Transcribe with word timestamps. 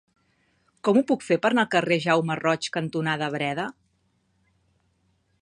Com 0.87 0.99
ho 1.01 1.03
puc 1.11 1.25
fer 1.25 1.37
per 1.43 1.51
anar 1.53 1.61
al 1.65 1.69
carrer 1.75 1.99
Jaume 2.07 2.39
Roig 2.41 2.71
cantonada 2.79 3.31
Breda? 3.37 3.71